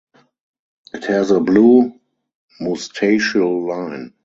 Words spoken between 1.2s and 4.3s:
a blue moustachial line.